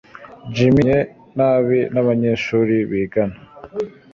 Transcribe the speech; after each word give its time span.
Jim 0.55 0.75
abanye 0.77 0.99
nabi 1.37 1.79
nabanyeshuri 1.93 2.75
bigana. 2.89 3.35